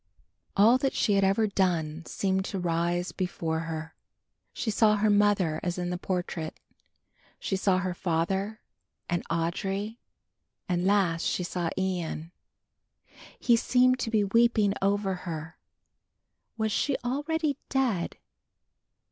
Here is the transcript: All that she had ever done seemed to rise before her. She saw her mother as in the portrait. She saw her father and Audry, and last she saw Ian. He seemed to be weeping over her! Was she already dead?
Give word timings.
All 0.57 0.79
that 0.79 0.95
she 0.95 1.13
had 1.13 1.23
ever 1.23 1.45
done 1.45 2.03
seemed 2.07 2.43
to 2.45 2.57
rise 2.57 3.11
before 3.11 3.59
her. 3.59 3.93
She 4.51 4.71
saw 4.71 4.95
her 4.95 5.11
mother 5.11 5.59
as 5.61 5.77
in 5.77 5.91
the 5.91 5.97
portrait. 5.99 6.59
She 7.37 7.55
saw 7.55 7.77
her 7.77 7.93
father 7.93 8.61
and 9.07 9.23
Audry, 9.27 9.97
and 10.67 10.87
last 10.87 11.21
she 11.21 11.43
saw 11.43 11.69
Ian. 11.77 12.31
He 13.37 13.55
seemed 13.55 13.99
to 13.99 14.09
be 14.09 14.23
weeping 14.23 14.73
over 14.81 15.13
her! 15.29 15.59
Was 16.57 16.71
she 16.71 16.97
already 17.05 17.57
dead? 17.69 18.17